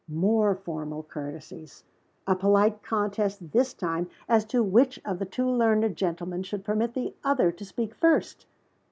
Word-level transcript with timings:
More 0.09 0.55
formal 0.55 1.03
courtesies! 1.03 1.83
a 2.25 2.35
polite 2.35 2.81
contest 2.81 3.51
this 3.51 3.71
time 3.75 4.09
as 4.27 4.45
to 4.45 4.63
which 4.63 4.99
of 5.05 5.19
the 5.19 5.27
two 5.27 5.47
learned 5.47 5.95
gentlemen 5.95 6.41
should 6.41 6.65
permit 6.65 6.95
the 6.95 7.13
other 7.23 7.51
to 7.51 7.63
speak 7.63 7.93
first! 7.93 8.47